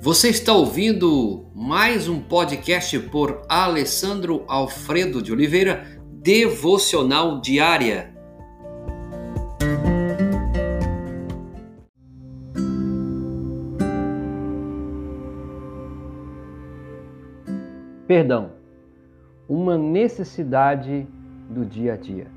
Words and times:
Você 0.00 0.28
está 0.28 0.52
ouvindo 0.52 1.46
mais 1.52 2.08
um 2.08 2.20
podcast 2.20 2.96
por 3.10 3.42
Alessandro 3.48 4.44
Alfredo 4.46 5.20
de 5.20 5.32
Oliveira, 5.32 6.00
Devocional 6.22 7.40
Diária. 7.40 8.14
Perdão, 18.06 18.52
uma 19.48 19.76
necessidade 19.76 21.08
do 21.50 21.66
dia 21.66 21.94
a 21.94 21.96
dia. 21.96 22.28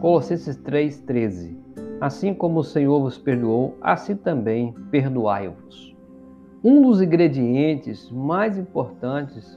Colossenses 0.00 0.56
3,13 0.56 1.56
Assim 2.00 2.32
como 2.32 2.60
o 2.60 2.64
Senhor 2.64 3.00
vos 3.00 3.18
perdoou, 3.18 3.76
assim 3.80 4.14
também 4.14 4.72
perdoai-vos. 4.90 5.95
Um 6.68 6.82
dos 6.82 7.00
ingredientes 7.00 8.10
mais 8.10 8.58
importantes 8.58 9.56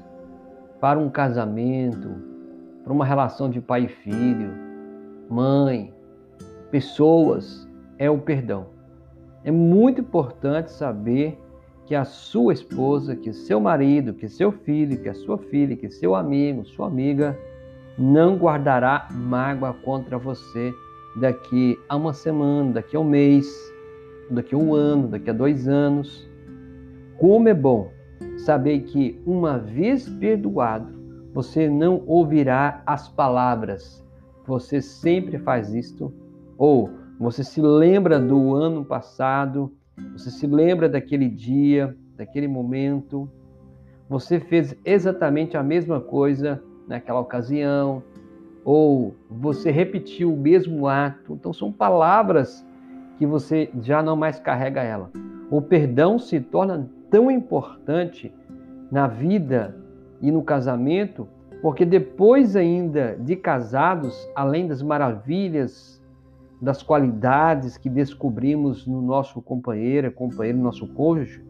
para 0.79 0.99
um 0.99 1.09
casamento, 1.09 2.07
para 2.83 2.93
uma 2.93 3.03
relação 3.03 3.49
de 3.49 3.59
pai 3.59 3.85
e 3.85 3.87
filho, 3.87 4.51
mãe, 5.27 5.91
pessoas, 6.69 7.67
é 7.97 8.11
o 8.11 8.19
perdão. 8.19 8.67
É 9.43 9.49
muito 9.49 10.01
importante 10.01 10.71
saber 10.71 11.35
que 11.87 11.95
a 11.95 12.05
sua 12.05 12.53
esposa, 12.53 13.15
que 13.15 13.33
seu 13.33 13.59
marido, 13.59 14.13
que 14.13 14.29
seu 14.29 14.51
filho, 14.51 15.01
que 15.01 15.09
a 15.09 15.15
sua 15.15 15.39
filha, 15.39 15.75
que 15.75 15.89
seu 15.89 16.13
amigo, 16.13 16.63
sua 16.63 16.85
amiga 16.85 17.35
não 17.97 18.37
guardará 18.37 19.07
mágoa 19.09 19.73
contra 19.83 20.15
você 20.19 20.71
daqui 21.19 21.75
a 21.89 21.95
uma 21.95 22.13
semana, 22.13 22.73
daqui 22.73 22.95
a 22.95 22.99
um 22.99 23.03
mês, 23.03 23.51
daqui 24.29 24.53
a 24.53 24.57
um 24.59 24.75
ano, 24.75 25.07
daqui 25.07 25.31
a 25.31 25.33
dois 25.33 25.67
anos. 25.67 26.28
Como 27.19 27.49
é 27.49 27.53
bom 27.53 27.91
saber 28.37 28.79
que, 28.83 29.21
uma 29.25 29.57
vez 29.57 30.07
perdoado, 30.07 30.87
você 31.33 31.69
não 31.69 32.01
ouvirá 32.07 32.81
as 32.85 33.09
palavras. 33.09 34.01
Você 34.47 34.81
sempre 34.81 35.37
faz 35.37 35.73
isto. 35.73 36.13
Ou 36.57 36.89
você 37.19 37.43
se 37.43 37.61
lembra 37.61 38.21
do 38.21 38.55
ano 38.55 38.85
passado, 38.85 39.69
você 40.13 40.31
se 40.31 40.47
lembra 40.47 40.87
daquele 40.87 41.27
dia, 41.27 41.93
daquele 42.15 42.47
momento. 42.47 43.29
Você 44.07 44.39
fez 44.39 44.73
exatamente 44.85 45.57
a 45.57 45.61
mesma 45.61 45.99
coisa 45.99 46.63
naquela 46.87 47.19
ocasião, 47.19 48.01
ou 48.63 49.13
você 49.29 49.71
repetiu 49.71 50.33
o 50.33 50.37
mesmo 50.37 50.87
ato. 50.87 51.33
Então 51.33 51.51
são 51.51 51.69
palavras 51.69 52.65
que 53.17 53.25
você 53.25 53.69
já 53.81 54.01
não 54.01 54.15
mais 54.15 54.39
carrega 54.39 54.81
ela. 54.81 55.11
O 55.51 55.61
perdão 55.61 56.17
se 56.17 56.39
torna 56.39 56.89
tão 57.09 57.29
importante 57.29 58.33
na 58.91 59.07
vida 59.07 59.75
e 60.21 60.31
no 60.31 60.41
casamento, 60.41 61.27
porque 61.61 61.85
depois 61.85 62.55
ainda 62.55 63.15
de 63.19 63.35
casados, 63.35 64.29
além 64.35 64.67
das 64.67 64.81
maravilhas, 64.81 66.01
das 66.61 66.83
qualidades 66.83 67.77
que 67.77 67.89
descobrimos 67.89 68.85
no 68.85 69.01
nosso 69.01 69.41
companheiro, 69.41 70.11
companheiro, 70.11 70.57
nosso 70.57 70.87
cônjuge, 70.87 71.41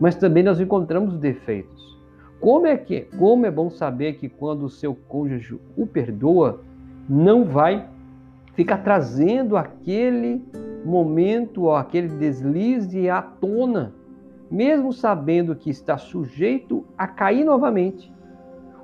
mas 0.00 0.16
também 0.16 0.42
nós 0.42 0.60
encontramos 0.60 1.18
defeitos. 1.18 1.98
Como 2.40 2.66
é 2.66 2.76
que, 2.76 3.02
como 3.18 3.44
é 3.46 3.50
bom 3.50 3.70
saber 3.70 4.14
que 4.14 4.28
quando 4.28 4.64
o 4.64 4.70
seu 4.70 4.94
cônjuge 4.94 5.60
o 5.76 5.86
perdoa, 5.86 6.60
não 7.08 7.44
vai 7.44 7.86
ficar 8.54 8.78
trazendo 8.78 9.56
aquele 9.56 10.42
momento 10.84 11.70
aquele 11.70 12.08
deslize 12.08 13.08
à 13.10 13.20
tona, 13.20 13.92
mesmo 14.50 14.92
sabendo 14.92 15.54
que 15.54 15.70
está 15.70 15.96
sujeito 15.96 16.84
a 16.98 17.06
cair 17.06 17.44
novamente. 17.44 18.12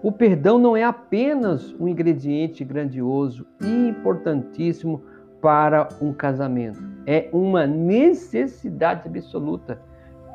O 0.02 0.12
perdão 0.12 0.58
não 0.58 0.76
é 0.76 0.84
apenas 0.84 1.74
um 1.80 1.88
ingrediente 1.88 2.64
grandioso 2.64 3.46
e 3.60 3.88
importantíssimo 3.88 5.02
para 5.40 5.88
um 6.00 6.12
casamento, 6.12 6.82
é 7.06 7.28
uma 7.32 7.66
necessidade 7.66 9.06
absoluta 9.06 9.80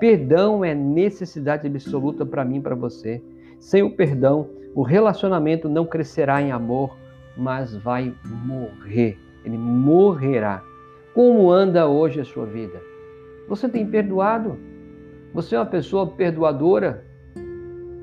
Perdão 0.02 0.66
é 0.66 0.74
necessidade 0.74 1.68
absoluta 1.68 2.26
para 2.26 2.44
mim 2.44 2.60
para 2.60 2.74
você. 2.74 3.24
Sem 3.60 3.84
o 3.84 3.92
perdão, 3.92 4.50
o 4.74 4.82
relacionamento 4.82 5.70
não 5.70 5.86
crescerá 5.86 6.42
em 6.42 6.52
amor, 6.52 6.98
mas 7.38 7.78
vai 7.78 8.12
morrer. 8.26 9.20
Ele 9.46 9.60
morrerá. 9.60 10.64
Como 11.14 11.52
anda 11.52 11.88
hoje 11.88 12.20
a 12.20 12.26
sua 12.26 12.48
vida? 12.48 12.82
Você 13.48 13.70
tem 13.70 13.86
perdoado? 13.86 14.58
Você 15.34 15.56
é 15.56 15.60
uma 15.60 15.66
pessoa 15.66 16.08
perdoadora? 16.08 17.06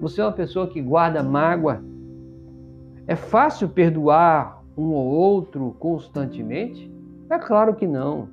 Você 0.00 0.20
é 0.20 0.24
uma 0.24 0.32
pessoa 0.32 0.66
que 0.66 0.80
guarda 0.80 1.22
mágoa? 1.22 1.82
É 3.06 3.14
fácil 3.14 3.68
perdoar 3.68 4.62
um 4.76 4.92
ou 4.92 5.06
outro 5.06 5.76
constantemente? 5.78 6.90
É 7.28 7.38
claro 7.38 7.74
que 7.74 7.86
não. 7.86 8.30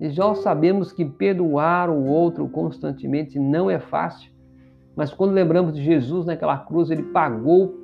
E 0.00 0.08
já 0.08 0.34
sabemos 0.34 0.90
que 0.90 1.04
perdoar 1.04 1.90
o 1.90 2.06
outro 2.06 2.48
constantemente 2.48 3.38
não 3.38 3.70
é 3.70 3.78
fácil. 3.78 4.32
Mas 4.96 5.12
quando 5.12 5.32
lembramos 5.32 5.74
de 5.74 5.82
Jesus 5.82 6.24
naquela 6.24 6.56
cruz, 6.56 6.90
ele 6.90 7.02
pagou 7.02 7.74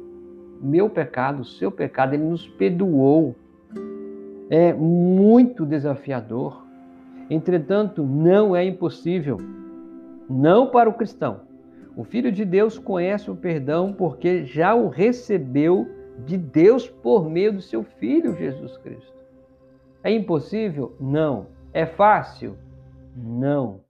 meu 0.63 0.89
pecado, 0.89 1.45
seu 1.45 1.71
pecado, 1.71 2.15
ele 2.15 2.25
nos 2.25 2.47
perdoou. 2.47 3.37
É 4.49 4.73
muito 4.73 5.67
desafiador. 5.67 6.65
Entretanto, 7.29 8.03
não 8.03 8.57
é 8.57 8.65
impossível. 8.65 9.39
Não 10.31 10.71
para 10.71 10.89
o 10.89 10.95
cristão. 10.95 11.41
O 11.97 12.05
Filho 12.05 12.31
de 12.31 12.45
Deus 12.45 12.79
conhece 12.79 13.29
o 13.31 13.37
perdão 13.37 13.93
porque 13.93 14.45
já 14.45 14.75
o 14.75 14.89
recebeu 14.89 15.89
de 16.25 16.37
Deus 16.37 16.89
por 16.89 17.29
meio 17.29 17.53
do 17.53 17.61
seu 17.61 17.83
Filho 17.83 18.37
Jesus 18.37 18.77
Cristo. 18.79 19.13
É 20.05 20.13
impossível? 20.13 20.95
Não. 21.01 21.49
É 21.73 21.85
fácil? 21.85 22.57
Não. 23.17 23.81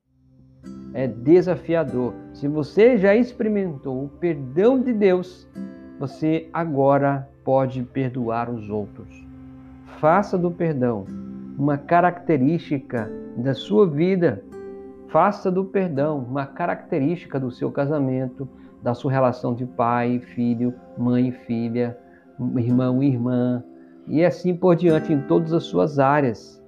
É 0.94 1.06
desafiador. 1.06 2.14
Se 2.32 2.48
você 2.48 2.96
já 2.96 3.14
experimentou 3.14 4.04
o 4.04 4.08
perdão 4.08 4.80
de 4.80 4.94
Deus, 4.94 5.46
você 5.98 6.48
agora 6.54 7.28
pode 7.44 7.82
perdoar 7.82 8.48
os 8.48 8.70
outros. 8.70 9.26
Faça 9.98 10.38
do 10.38 10.50
perdão 10.50 11.04
uma 11.58 11.76
característica 11.76 13.10
da 13.36 13.52
sua 13.52 13.86
vida. 13.86 14.42
Faça 15.10 15.50
do 15.50 15.64
perdão 15.64 16.18
uma 16.18 16.46
característica 16.46 17.38
do 17.40 17.50
seu 17.50 17.72
casamento, 17.72 18.48
da 18.80 18.94
sua 18.94 19.10
relação 19.10 19.54
de 19.54 19.66
pai, 19.66 20.20
filho, 20.20 20.72
mãe, 20.96 21.32
filha, 21.32 21.98
irmão, 22.56 23.02
irmã, 23.02 23.62
e 24.06 24.24
assim 24.24 24.54
por 24.54 24.76
diante 24.76 25.12
em 25.12 25.20
todas 25.22 25.52
as 25.52 25.64
suas 25.64 25.98
áreas. 25.98 26.62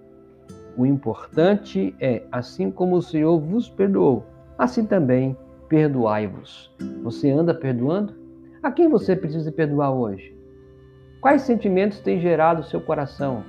O 0.76 0.84
importante 0.84 1.94
é, 2.00 2.24
assim 2.32 2.68
como 2.68 2.96
o 2.96 3.02
Senhor 3.02 3.38
vos 3.38 3.68
perdoou, 3.68 4.26
assim 4.58 4.84
também 4.84 5.36
perdoai-vos. 5.68 6.74
Você 7.04 7.30
anda 7.30 7.54
perdoando? 7.54 8.12
A 8.60 8.72
quem 8.72 8.88
você 8.88 9.14
precisa 9.14 9.52
perdoar 9.52 9.92
hoje? 9.92 10.36
Quais 11.20 11.42
sentimentos 11.42 12.00
têm 12.00 12.20
gerado 12.20 12.62
o 12.62 12.64
seu 12.64 12.80
coração 12.80 13.44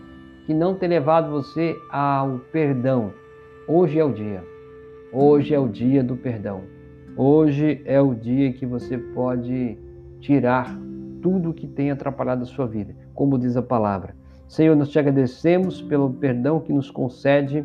que 0.46 0.54
não 0.54 0.76
tem 0.76 0.88
levado 0.88 1.32
você 1.32 1.76
ao 1.90 2.38
perdão? 2.52 3.12
Hoje 3.68 3.98
é 3.98 4.04
o 4.04 4.14
dia. 4.14 4.53
Hoje 5.16 5.54
é 5.54 5.60
o 5.60 5.68
dia 5.68 6.04
do 6.04 6.18
perdão. 6.18 6.64
Hoje 7.16 7.84
é 7.86 8.02
o 8.02 8.16
dia 8.16 8.52
que 8.52 8.66
você 8.66 8.98
pode 8.98 9.78
tirar 10.20 10.76
tudo 11.22 11.54
que 11.54 11.68
tem 11.68 11.92
atrapalhado 11.92 12.42
a 12.42 12.48
sua 12.48 12.66
vida, 12.66 12.96
como 13.14 13.38
diz 13.38 13.56
a 13.56 13.62
palavra. 13.62 14.16
Senhor, 14.48 14.76
nós 14.76 14.90
te 14.90 14.98
agradecemos 14.98 15.84
pelo 15.84 16.12
perdão 16.12 16.60
que 16.60 16.74
nos 16.74 16.90
concede 16.90 17.64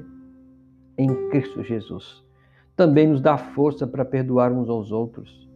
em 0.98 1.06
Cristo 1.30 1.62
Jesus. 1.62 2.22
Também 2.76 3.06
nos 3.06 3.22
dá 3.22 3.38
força 3.38 3.86
para 3.86 4.04
perdoar 4.04 4.52
uns 4.52 4.68
aos 4.68 4.92
outros. 4.92 5.48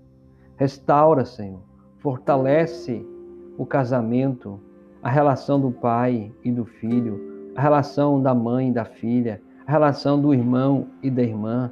Restaura, 0.57 1.27
Senhor, 1.27 1.61
fortalece 1.99 3.07
o 3.59 3.67
casamento, 3.67 4.59
a 5.03 5.11
relação 5.11 5.61
do 5.61 5.71
pai 5.71 6.33
e 6.43 6.51
do 6.51 6.65
filho, 6.65 7.53
a 7.55 7.61
relação 7.61 8.23
da 8.23 8.35
mãe 8.35 8.71
e 8.71 8.73
da 8.73 8.87
filha, 8.87 9.43
a 9.67 9.71
relação 9.71 10.19
do 10.19 10.33
irmão 10.33 10.87
e 11.03 11.11
da 11.11 11.23
irmã, 11.23 11.71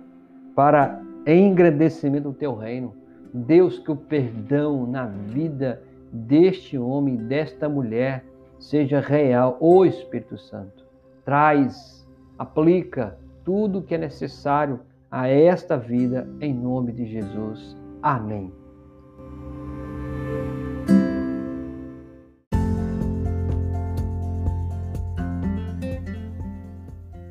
para 0.60 1.00
engrandecimento 1.26 2.28
do 2.28 2.34
teu 2.34 2.54
reino. 2.54 2.94
Deus, 3.32 3.78
que 3.78 3.90
o 3.90 3.96
perdão 3.96 4.86
na 4.86 5.06
vida 5.06 5.82
deste 6.12 6.76
homem, 6.76 7.16
desta 7.16 7.66
mulher, 7.66 8.26
seja 8.58 9.00
real. 9.00 9.56
O 9.58 9.86
Espírito 9.86 10.36
Santo 10.36 10.84
traz, 11.24 12.06
aplica 12.38 13.16
tudo 13.42 13.80
que 13.80 13.94
é 13.94 13.98
necessário 13.98 14.80
a 15.10 15.26
esta 15.28 15.78
vida, 15.78 16.28
em 16.42 16.52
nome 16.52 16.92
de 16.92 17.06
Jesus. 17.06 17.74
Amém. 18.02 18.59